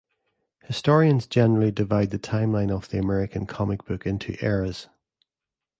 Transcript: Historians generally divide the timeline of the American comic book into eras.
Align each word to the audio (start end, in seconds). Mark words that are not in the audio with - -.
Historians 0.63 1.27
generally 1.27 1.69
divide 1.69 2.09
the 2.09 2.17
timeline 2.17 2.71
of 2.71 2.89
the 2.89 2.97
American 2.97 3.45
comic 3.45 3.85
book 3.85 4.07
into 4.07 4.35
eras. 4.43 4.87